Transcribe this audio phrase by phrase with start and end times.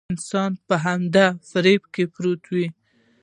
[0.13, 2.67] انسان په همدې فريب کې پروت وي.